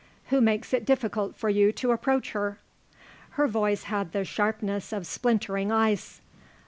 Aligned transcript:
Who 0.29 0.41
makes 0.41 0.73
it 0.73 0.83
difficult 0.83 1.35
for 1.35 1.47
you 1.47 1.71
to 1.73 1.91
approach 1.91 2.31
her?" 2.31 2.57
Her 3.37 3.47
voice 3.47 3.83
had 3.83 4.13
the 4.13 4.25
sharpness 4.25 4.91
of 4.91 5.05
splintering 5.05 5.71
ice. 5.71 6.21